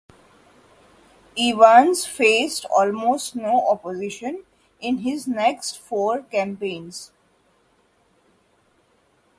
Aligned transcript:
Evans 1.37 2.07
faced 2.07 2.65
almost 2.75 3.35
no 3.35 3.67
opposition 3.69 4.43
in 4.79 4.97
his 4.97 5.27
next 5.27 5.77
four 5.77 6.23
campaigns. 6.23 7.11